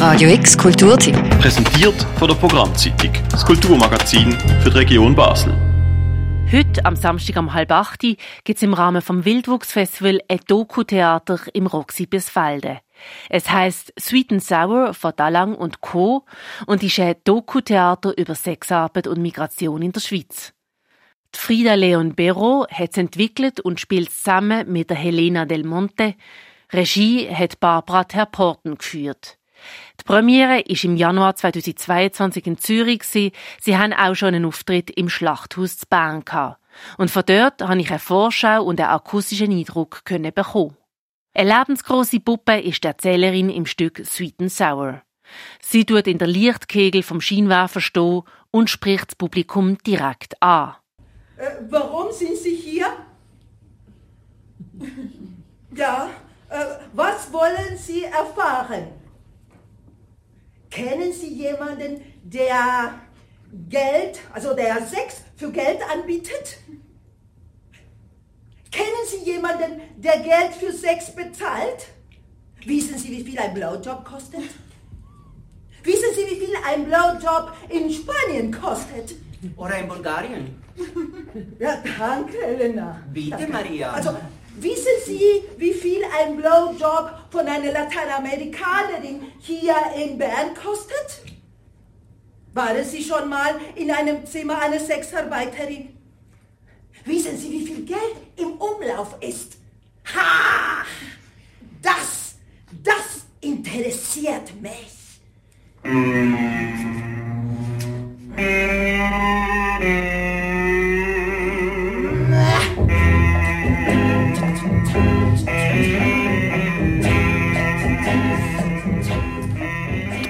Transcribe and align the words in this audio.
Radio 0.00 0.30
X 0.30 0.56
Kulturtipp. 0.56 1.14
Präsentiert 1.42 2.06
von 2.18 2.26
der 2.26 2.34
Programmzeitung, 2.34 3.12
das 3.30 3.44
Kulturmagazin 3.44 4.32
für 4.62 4.70
die 4.70 4.78
Region 4.78 5.14
Basel. 5.14 5.52
Heute, 6.50 6.86
am 6.86 6.96
Samstag 6.96 7.36
um 7.36 7.52
halb 7.52 7.70
acht, 7.70 8.00
gibt 8.00 8.18
es 8.48 8.62
im 8.62 8.72
Rahmen 8.72 9.02
vom 9.02 9.26
Wildwuchsfestival 9.26 10.22
ein 10.26 10.40
Doku-Theater 10.46 11.40
im 11.52 11.66
Roxy 11.66 12.06
Bisfalde. 12.06 12.80
Es 13.28 13.50
heißt 13.50 13.92
Sweet 14.00 14.32
and 14.32 14.42
Sour 14.42 14.94
von 14.94 15.12
Dalang 15.14 15.54
und 15.54 15.82
Co. 15.82 16.24
und 16.64 16.82
ist 16.82 16.98
ein 16.98 17.16
Doku-Theater 17.24 18.16
über 18.16 18.34
Sexarbeit 18.34 19.06
und 19.06 19.20
Migration 19.20 19.82
in 19.82 19.92
der 19.92 20.00
Schweiz. 20.00 20.54
Die 21.34 21.38
Frida 21.38 21.74
Leon 21.74 22.14
Bero 22.14 22.66
hat 22.70 22.92
es 22.92 22.96
entwickelt 22.96 23.60
und 23.60 23.78
spielt 23.78 24.10
zusammen 24.10 24.72
mit 24.72 24.88
der 24.88 24.96
Helena 24.96 25.44
Del 25.44 25.64
Monte. 25.64 26.14
Regie 26.72 27.28
hat 27.28 27.60
Barbara 27.60 28.04
Terporten 28.04 28.78
geführt. 28.78 29.36
Die 30.00 30.04
Premiere 30.04 30.60
ist 30.60 30.84
im 30.84 30.96
Januar 30.96 31.36
2022 31.36 32.46
in 32.46 32.58
Zürich. 32.58 33.02
Sie 33.04 33.32
haben 33.68 33.92
auch 33.92 34.14
schon 34.14 34.34
einen 34.34 34.44
Auftritt 34.44 34.90
im 34.90 35.08
Schlachthaus 35.08 35.78
zu 35.78 35.86
Bern 35.88 36.24
gehabt. 36.24 36.60
Und 36.98 37.10
von 37.10 37.24
dort 37.26 37.62
habe 37.62 37.80
ich 37.80 37.90
eine 37.90 37.98
Vorschau 37.98 38.64
und 38.64 38.80
einen 38.80 38.90
akustischen 38.90 39.52
Eindruck 39.52 40.04
bekommen. 40.04 40.76
Eine 41.32 41.58
lebensgroße 41.58 42.20
Puppe 42.20 42.60
ist 42.60 42.82
die 42.82 42.88
Erzählerin 42.88 43.50
im 43.50 43.66
Stück 43.66 44.02
Sweet 44.04 44.40
and 44.40 44.52
Sour. 44.52 45.02
Sie 45.60 45.84
tut 45.84 46.06
in 46.06 46.18
der 46.18 46.26
Lichtkegel 46.26 47.02
vom 47.02 47.20
Scheinwerfer 47.20 47.80
stehen 47.80 48.22
und 48.50 48.68
spricht 48.68 49.08
das 49.08 49.14
Publikum 49.14 49.78
direkt 49.78 50.42
an. 50.42 50.74
Äh, 51.36 51.50
warum 51.68 52.10
sind 52.12 52.36
Sie 52.36 52.54
hier? 52.54 52.86
ja, 55.74 56.08
äh, 56.48 56.64
was 56.92 57.32
wollen 57.32 57.76
Sie 57.76 58.04
erfahren? 58.04 58.88
Kennen 60.70 61.12
Sie 61.12 61.34
jemanden, 61.34 62.00
der 62.22 63.00
Geld, 63.68 64.20
also 64.32 64.54
der 64.54 64.86
Sex 64.86 65.22
für 65.36 65.50
Geld 65.50 65.80
anbietet? 65.92 66.58
Kennen 68.70 69.04
Sie 69.08 69.28
jemanden, 69.28 69.80
der 69.96 70.20
Geld 70.20 70.54
für 70.58 70.72
Sex 70.72 71.14
bezahlt? 71.14 71.88
Wissen 72.64 72.96
Sie, 72.98 73.10
wie 73.10 73.24
viel 73.24 73.38
ein 73.38 73.52
Blowjob 73.52 74.04
kostet? 74.04 74.42
Wissen 75.82 76.08
Sie, 76.14 76.26
wie 76.30 76.46
viel 76.46 76.54
ein 76.64 76.84
Blowjob 76.84 77.52
in 77.68 77.90
Spanien 77.90 78.52
kostet? 78.52 79.14
Oder 79.56 79.78
in 79.78 79.88
Bulgarien? 79.88 80.62
Ja, 81.58 81.82
danke, 81.98 82.38
Elena. 82.38 83.02
Bitte, 83.12 83.30
danke. 83.30 83.52
Maria. 83.52 83.92
Also, 83.92 84.16
wissen 84.62 84.96
Sie, 85.04 85.42
wie 85.56 85.72
viel 85.72 86.02
ein 86.18 86.36
Blowjob 86.36 87.10
von 87.30 87.46
einer 87.46 87.72
Lateinamerikanerin 87.72 89.32
hier 89.40 89.74
in 89.96 90.18
Bern 90.18 90.54
kostet? 90.54 91.22
Waren 92.52 92.84
Sie 92.84 93.02
schon 93.02 93.28
mal 93.28 93.54
in 93.76 93.90
einem 93.90 94.26
Zimmer 94.26 94.60
einer 94.60 94.80
Sexarbeiterin? 94.80 95.96
Wissen 97.04 97.36
Sie, 97.36 97.50
wie 97.50 97.66
viel 97.66 97.84
Geld 97.84 98.16
im 98.36 98.52
Umlauf 98.52 99.16
ist? 99.20 99.56
Ha! 100.14 100.84
Das, 101.80 102.34
das 102.82 103.24
interessiert 103.40 104.52
mich. 104.60 105.00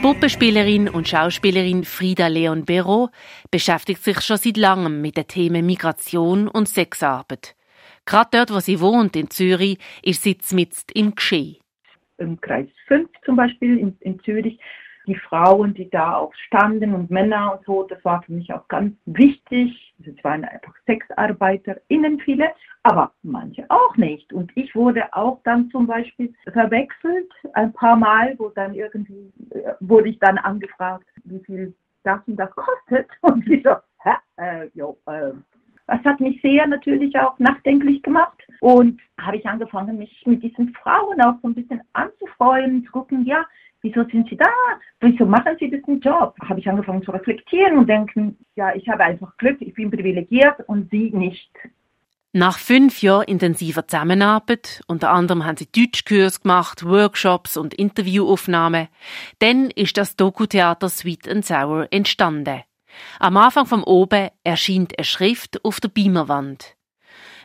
Puppenspielerin 0.03 0.89
und 0.89 1.09
Schauspielerin 1.09 1.85
Frida 1.85 2.29
Leon 2.29 2.65
Bero 2.65 3.11
beschäftigt 3.51 4.03
sich 4.03 4.23
schon 4.23 4.39
seit 4.39 4.57
langem 4.57 5.03
mit 5.03 5.19
den 5.19 5.27
Themen 5.27 5.67
Migration 5.67 6.49
und 6.49 6.69
Sexarbeit. 6.69 7.55
Gerade 8.07 8.31
dort, 8.33 8.51
wo 8.51 8.61
sie 8.61 8.81
wohnt, 8.81 9.15
in 9.15 9.29
Zürich, 9.29 9.79
ist 10.03 10.23
sie 10.23 10.39
mitten 10.53 10.81
im 10.95 11.15
Geschehen. 11.15 11.57
Im 12.17 12.41
Kreis 12.41 12.69
5 12.89 13.11
zum 13.27 13.37
Beispiel 13.37 13.77
in, 13.77 13.97
in 14.01 14.19
Zürich, 14.21 14.59
die 15.07 15.17
Frauen, 15.17 15.75
die 15.75 15.89
da 15.91 16.17
auch 16.17 16.35
standen 16.35 16.95
und 16.95 17.11
Männer 17.11 17.55
und 17.55 17.65
so, 17.65 17.85
das 17.85 18.05
war 18.05 18.23
für 18.23 18.33
mich 18.33 18.53
auch 18.53 18.67
ganz 18.69 18.95
wichtig. 19.07 19.95
Es 20.05 20.25
waren 20.25 20.45
einfach 20.45 20.75
SexarbeiterInnen 20.87 22.21
viele, 22.21 22.51
aber 22.83 23.13
manche 23.23 23.65
auch 23.69 23.97
nicht. 23.97 24.33
Und 24.33 24.53
ich 24.57 24.75
wurde 24.75 25.13
auch 25.13 25.41
dann 25.45 25.71
zum 25.71 25.87
Beispiel 25.87 26.33
verwechselt 26.53 27.31
ein 27.55 27.73
paar 27.73 27.97
Mal, 27.97 28.35
wo 28.39 28.49
dann 28.51 28.75
irgendwie 28.75 29.33
äh, 29.51 29.75
wurde 29.81 30.11
ich 30.11 30.19
dann 30.19 30.39
angefragt, 30.39 31.07
wie 31.25 31.41
viel 31.41 31.75
das 32.03 32.21
und 32.27 32.37
das 32.37 32.51
kostet. 32.53 33.09
Und 33.21 33.47
ich 33.49 33.63
so, 33.63 33.77
hä? 34.03 34.13
Äh, 34.37 34.69
jo, 34.75 34.97
äh. 35.07 35.33
Das 35.87 36.05
hat 36.05 36.21
mich 36.21 36.41
sehr 36.41 36.69
natürlich 36.69 37.19
auch 37.19 37.37
nachdenklich 37.41 38.03
gemacht. 38.03 38.41
Und 38.61 39.01
habe 39.21 39.39
ich 39.39 39.47
angefangen, 39.47 39.99
mich 39.99 40.23
mit 40.25 40.43
diesen 40.43 40.73
Frauen 40.75 41.21
auch 41.21 41.35
so 41.43 41.49
ein 41.49 41.55
bisschen 41.55 41.81
anzufreuen, 41.95 42.85
zu 42.85 42.93
gucken, 42.93 43.25
ja, 43.27 43.45
wieso 43.83 44.05
sind 44.05 44.29
sie 44.29 44.37
da? 44.37 44.51
Wieso 45.01 45.27
machen 45.27 45.57
sie 45.59 45.71
diesen 45.71 46.01
Job? 46.01 46.35
Habe 46.49 46.61
ich 46.61 46.69
angefangen 46.69 47.03
zu 47.03 47.11
reflektieren 47.11 47.79
und 47.79 47.89
denken, 47.89 48.37
ja, 48.57 48.75
ich 48.75 48.89
habe 48.89 49.05
einfach 49.05 49.37
Glück, 49.37 49.61
ich 49.61 49.75
bin 49.75 49.91
privilegiert 49.91 50.57
und 50.67 50.91
sie 50.91 51.11
nicht. 51.11 51.51
Nach 52.33 52.59
fünf 52.59 53.03
Jahren 53.03 53.25
intensiver 53.25 53.89
Zusammenarbeit, 53.89 54.83
unter 54.87 55.11
anderem 55.11 55.45
haben 55.45 55.57
sie 55.57 55.67
Deutschkurs 55.67 56.43
gemacht, 56.43 56.85
Workshops 56.85 57.57
und 57.57 57.75
Interviewaufnahmen, 57.75 58.87
dann 59.41 59.71
ist 59.71 59.97
das 59.97 60.15
Doku-Theater 60.15 60.89
Sweet 60.89 61.29
and 61.29 61.45
Sour 61.45 61.89
entstanden. 61.91 62.63
Am 63.19 63.37
Anfang 63.37 63.67
vom 63.67 63.83
Oben 63.83 64.29
erscheint 64.45 64.97
eine 64.97 65.05
Schrift 65.05 65.65
auf 65.65 65.81
der 65.81 65.89
Beamerwand. 65.89 66.77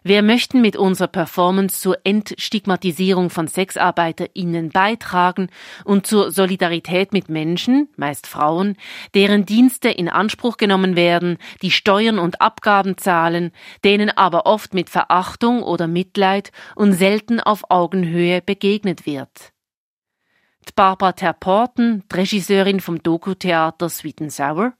Wir 0.07 0.21
möchten 0.21 0.61
mit 0.61 0.75
unserer 0.75 1.07
Performance 1.07 1.81
zur 1.81 1.97
Entstigmatisierung 2.03 3.31
von 3.31 3.47
SexarbeiterInnen 3.47 4.69
beitragen 4.69 5.49
und 5.83 6.05
zur 6.05 6.29
Solidarität 6.29 7.11
mit 7.11 7.27
Menschen, 7.27 7.89
meist 7.95 8.27
Frauen, 8.27 8.77
deren 9.15 9.47
Dienste 9.47 9.89
in 9.89 10.07
Anspruch 10.07 10.57
genommen 10.57 10.95
werden, 10.95 11.39
die 11.63 11.71
Steuern 11.71 12.19
und 12.19 12.39
Abgaben 12.39 12.99
zahlen, 12.99 13.51
denen 13.83 14.11
aber 14.11 14.45
oft 14.45 14.75
mit 14.75 14.91
Verachtung 14.91 15.63
oder 15.63 15.87
Mitleid 15.87 16.51
und 16.75 16.93
selten 16.93 17.39
auf 17.39 17.71
Augenhöhe 17.71 18.43
begegnet 18.43 19.07
wird. 19.07 19.53
Barbara 20.75 21.13
Terporten, 21.13 22.03
Regisseurin 22.13 22.79
vom 22.79 23.01
Doku-Theater 23.01 23.89
Sweet 23.89 24.21
and 24.21 24.31
Sour, 24.31 24.73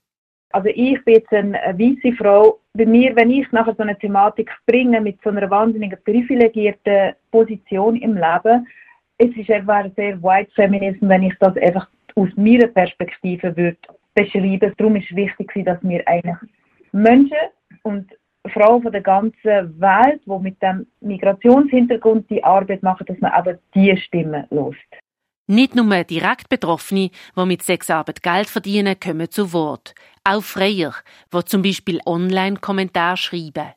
also 0.55 0.69
ich 0.69 1.03
bin 1.03 1.16
jetzt 1.16 1.33
eine 1.33 1.57
weiße 1.57 2.16
Frau. 2.16 2.59
Bei 2.73 2.85
mir, 2.85 3.13
wenn 3.17 3.29
ich 3.29 3.51
nachher 3.51 3.75
so 3.75 3.83
eine 3.83 3.99
Thematik 3.99 4.49
bringe 4.66 5.01
mit 5.01 5.21
so 5.21 5.29
einer 5.29 5.49
wahnsinnigen 5.49 5.99
privilegierten 6.05 7.13
Position 7.29 7.97
im 7.97 8.16
Leben, 8.16 8.66
es 9.17 9.35
ist 9.35 9.49
einfach 9.49 9.85
sehr 9.97 10.21
White 10.23 10.51
Feminism, 10.55 11.09
wenn 11.09 11.23
ich 11.23 11.33
das 11.41 11.57
einfach 11.57 11.89
aus 12.16 12.29
meiner 12.38 12.67
Perspektive 12.67 13.55
würde 13.57 13.77
beschreiben. 14.13 14.73
Darum 14.77 14.95
ist 14.95 15.13
wichtig, 15.13 15.51
dass 15.66 15.77
wir 15.81 16.07
eigentlich 16.07 16.38
Menschen 16.93 17.37
und 17.83 18.09
Frauen 18.53 18.81
von 18.81 18.93
der 18.93 19.01
ganzen 19.01 19.81
Welt, 19.81 20.22
die 20.25 20.39
mit 20.39 20.61
dem 20.61 20.87
Migrationshintergrund 21.01 22.29
die 22.29 22.41
Arbeit 22.41 22.81
machen, 22.81 23.05
dass 23.07 23.19
man 23.19 23.33
eben 23.37 23.59
diese 23.73 23.97
Stimme 23.97 24.47
lost. 24.51 24.77
Nicht 25.47 25.75
nur 25.75 26.03
direkt 26.05 26.49
Betroffene, 26.49 27.11
die 27.37 27.45
mit 27.45 27.61
Sexarbeit 27.61 28.23
Geld 28.23 28.47
verdienen, 28.47 28.99
kommen 28.99 29.29
zu 29.29 29.53
Wort. 29.53 29.93
Auch 30.28 30.41
Freier, 30.41 30.96
die 31.31 31.46
zum 31.46 31.62
Beispiel 31.62 32.00
Online-Kommentare 32.03 33.16
schreiben. 33.16 33.74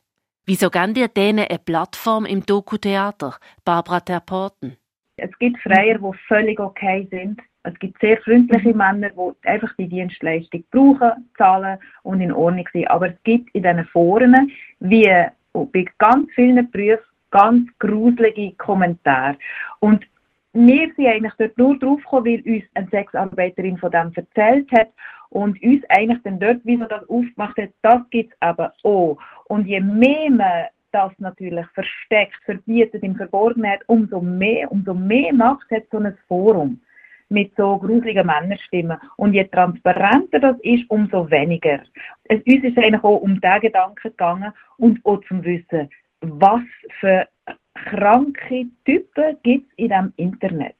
Wieso 0.46 0.70
geben 0.70 0.94
dir 0.94 1.08
denen 1.08 1.46
eine 1.46 1.58
Plattform 1.58 2.24
im 2.24 2.46
Doku-Theater, 2.46 3.36
Barbara 3.66 4.00
Terporten? 4.00 4.78
Es 5.18 5.30
gibt 5.40 5.60
Freier, 5.60 5.98
die 5.98 6.18
völlig 6.26 6.58
okay 6.58 7.06
sind. 7.10 7.38
Es 7.64 7.78
gibt 7.80 8.00
sehr 8.00 8.16
freundliche 8.22 8.72
Männer, 8.72 9.10
die 9.10 9.46
einfach 9.46 9.74
die 9.78 9.88
Dienstleistung 9.88 10.64
brauchen, 10.70 11.28
zahlen 11.36 11.78
und 12.02 12.22
in 12.22 12.32
Ordnung 12.32 12.66
sind. 12.72 12.88
Aber 12.88 13.08
es 13.08 13.22
gibt 13.24 13.54
in 13.54 13.64
diesen 13.64 13.84
Foren, 13.88 14.50
wie 14.80 15.26
bei 15.52 15.84
ganz 15.98 16.30
vielen 16.34 16.70
Berufen, 16.70 17.04
ganz 17.30 17.68
gruselige 17.78 18.56
Kommentare. 18.56 19.36
Und 19.80 20.06
wir 20.54 20.90
sind 20.96 21.06
eigentlich 21.06 21.34
dort 21.36 21.58
nur 21.58 21.78
drauf 21.78 22.00
gekommen, 22.00 22.24
weil 22.24 22.54
uns 22.54 22.64
eine 22.72 22.88
Sexarbeiterin 22.88 23.76
von 23.76 23.90
dem 23.90 24.12
erzählt 24.14 24.72
hat 24.72 24.88
und 25.30 25.62
uns 25.62 25.82
eigentlich 25.88 26.22
dann 26.22 26.40
dort, 26.40 26.64
wie 26.64 26.76
man 26.76 26.88
das 26.88 27.08
aufgemacht 27.08 27.56
hat, 27.58 27.70
das 27.82 28.00
gibt 28.10 28.34
es 28.40 28.48
eben 28.48 28.68
auch. 28.82 29.18
Und 29.46 29.66
je 29.66 29.80
mehr 29.80 30.30
man 30.30 30.66
das 30.92 31.12
natürlich 31.18 31.66
versteckt, 31.74 32.36
verbietet, 32.44 33.02
im 33.02 33.16
Verborgenen 33.16 33.72
hat, 33.72 33.80
umso 33.86 34.20
mehr, 34.20 34.70
umso 34.72 34.94
mehr 34.94 35.32
Macht 35.34 35.70
hat 35.70 35.84
so 35.90 35.98
ein 35.98 36.16
Forum 36.26 36.80
mit 37.28 37.52
so 37.56 37.76
gruseligen 37.76 38.26
Männerstimmen. 38.26 38.98
Und 39.16 39.34
je 39.34 39.44
transparenter 39.44 40.40
das 40.40 40.56
ist, 40.62 40.88
umso 40.88 41.30
weniger. 41.30 41.80
Es, 42.24 42.38
uns 42.38 42.64
ist 42.64 42.78
eigentlich 42.78 43.04
auch 43.04 43.20
um 43.20 43.40
diesen 43.40 43.60
Gedanken 43.60 44.10
gegangen 44.10 44.52
und 44.78 45.04
auch 45.04 45.20
zum 45.28 45.44
Wissen, 45.44 45.90
was 46.20 46.62
für 47.00 47.28
kranke 47.74 48.66
Typen 48.84 49.36
gibt 49.42 49.70
es 49.72 49.78
in 49.78 49.88
diesem 49.88 50.12
Internet. 50.16 50.76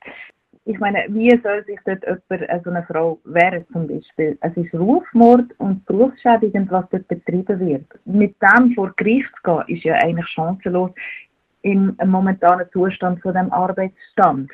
Ich 0.69 0.79
meine, 0.81 1.07
wie 1.09 1.31
soll 1.43 1.65
sich 1.65 1.81
dort 1.87 2.05
jemand, 2.05 2.51
also 2.51 2.69
eine 2.69 2.83
Frau 2.83 3.19
wehren 3.25 3.65
zum 3.73 3.89
Beispiel? 3.89 4.37
Es 4.43 4.55
ist 4.55 4.75
Rufmord 4.75 5.47
und 5.57 5.85
berufsschädigend, 5.87 6.71
was 6.71 6.85
dort 6.91 7.09
betrieben 7.09 7.59
wird. 7.59 7.87
Mit 8.05 8.37
dem 8.43 8.75
vor 8.75 8.93
Gericht 8.99 9.31
zu 9.43 9.51
gehen, 9.65 9.77
ist 9.77 9.85
ja 9.85 9.95
eigentlich 9.95 10.29
chancenlos 10.29 10.91
im 11.63 11.97
momentanen 12.05 12.67
Zustand 12.71 13.23
von 13.23 13.33
dem 13.33 13.51
Arbeitsstand. 13.51 14.51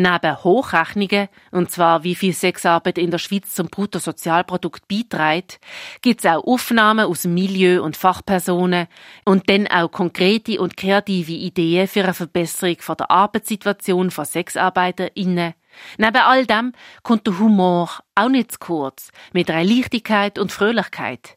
Neben 0.00 0.44
Hochrechnungen, 0.44 1.26
und 1.50 1.72
zwar 1.72 2.04
wie 2.04 2.14
viel 2.14 2.32
Sexarbeit 2.32 2.98
in 2.98 3.10
der 3.10 3.18
Schweiz 3.18 3.52
zum 3.52 3.66
Bruttosozialprodukt 3.66 4.86
beiträgt, 4.86 5.58
gibt 6.02 6.20
es 6.20 6.30
auch 6.30 6.44
Aufnahmen 6.46 7.06
aus 7.06 7.24
Milieu 7.24 7.82
und 7.82 7.96
Fachpersonen 7.96 8.86
und 9.24 9.50
dann 9.50 9.66
auch 9.66 9.90
konkrete 9.90 10.60
und 10.60 10.76
kreative 10.76 11.32
Ideen 11.32 11.88
für 11.88 12.04
eine 12.04 12.14
Verbesserung 12.14 12.76
von 12.78 12.96
der 12.96 13.10
Arbeitssituation 13.10 14.12
von 14.12 14.24
SexarbeiterInnen. 14.24 15.54
Neben 15.96 16.16
all 16.16 16.46
dem 16.46 16.74
kommt 17.02 17.26
der 17.26 17.40
Humor 17.40 17.90
auch 18.14 18.28
nicht 18.28 18.52
zu 18.52 18.58
kurz, 18.60 19.10
mit 19.32 19.50
einer 19.50 19.64
Leichtigkeit 19.64 20.38
und 20.38 20.52
Fröhlichkeit. 20.52 21.36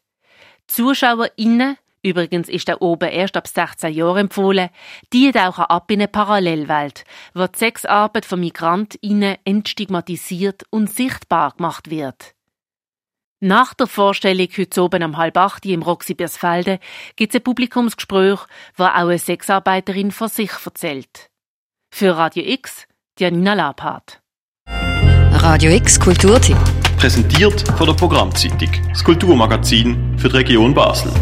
ZuschauerInnen 0.68 1.78
Übrigens 2.02 2.48
ist 2.48 2.66
der 2.66 2.82
oben 2.82 3.08
erst 3.08 3.36
ab 3.36 3.46
16 3.46 3.92
Jahren 3.94 4.18
empfohlen. 4.18 4.70
Die 5.12 5.30
tauchen 5.30 5.64
ab 5.64 5.90
in 5.90 6.00
eine 6.00 6.08
Parallelwelt, 6.08 7.04
wo 7.32 7.46
die 7.46 7.58
Sexarbeit 7.58 8.26
von 8.26 8.40
MigrantInnen 8.40 9.36
entstigmatisiert 9.44 10.64
und 10.70 10.90
sichtbar 10.90 11.52
gemacht 11.56 11.90
wird. 11.90 12.34
Nach 13.44 13.74
der 13.74 13.86
Vorstellung 13.86 14.48
heute 14.56 14.82
oben 14.82 15.02
am 15.02 15.16
halb 15.16 15.36
acht 15.36 15.66
im 15.66 15.82
Roxy 15.82 16.14
Birsfelde 16.14 16.78
gibt 17.16 17.34
es 17.34 17.40
ein 17.40 17.44
Publikumsgespräch, 17.44 18.38
wo 18.76 18.84
auch 18.84 18.94
eine 18.94 19.18
Sexarbeiterin 19.18 20.12
von 20.12 20.28
sich 20.28 20.52
erzählt. 20.64 21.28
Für 21.92 22.16
Radio 22.16 22.44
X, 22.44 22.86
Janina 23.18 23.54
Labhardt. 23.54 24.20
Radio 24.68 25.72
X 25.72 25.98
Kulturtipp. 25.98 26.56
Präsentiert 26.96 27.68
von 27.76 27.86
der 27.86 27.94
Programmzeitung, 27.94 28.70
das 28.88 29.02
Kulturmagazin 29.02 30.16
für 30.16 30.28
die 30.28 30.36
Region 30.36 30.72
Basel. 30.72 31.12